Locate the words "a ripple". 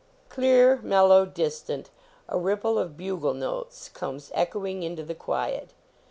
2.27-2.79